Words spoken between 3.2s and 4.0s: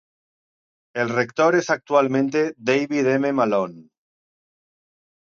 Malone.